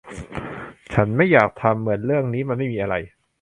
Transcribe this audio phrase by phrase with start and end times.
[0.93, 2.95] ฉันไม่อยากทำเหมือนเรื่องนี้มันไม่มีอะไร